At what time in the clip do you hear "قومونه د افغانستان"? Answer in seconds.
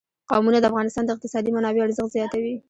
0.29-1.03